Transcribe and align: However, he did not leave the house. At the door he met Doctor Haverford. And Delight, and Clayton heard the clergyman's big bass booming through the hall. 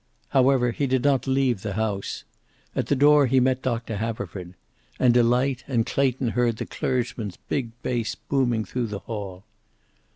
However, 0.29 0.71
he 0.71 0.87
did 0.87 1.03
not 1.03 1.27
leave 1.27 1.61
the 1.61 1.73
house. 1.73 2.23
At 2.75 2.87
the 2.87 2.95
door 2.95 3.27
he 3.27 3.39
met 3.39 3.61
Doctor 3.61 3.97
Haverford. 3.97 4.55
And 4.97 5.13
Delight, 5.13 5.63
and 5.67 5.85
Clayton 5.85 6.29
heard 6.29 6.57
the 6.57 6.65
clergyman's 6.65 7.37
big 7.49 7.69
bass 7.83 8.15
booming 8.15 8.65
through 8.65 8.87
the 8.87 9.01
hall. 9.05 9.43